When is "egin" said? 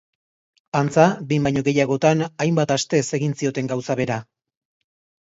3.21-3.39